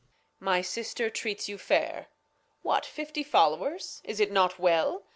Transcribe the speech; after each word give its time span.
My 0.39 0.61
Sister 0.63 1.11
treats 1.11 1.47
you 1.47 1.59
fair; 1.59 2.07
what! 2.63 2.87
fifty 2.87 3.21
Followers? 3.21 4.01
Is 4.03 4.19
it 4.19 4.31
not 4.31 4.57
well? 4.57 5.05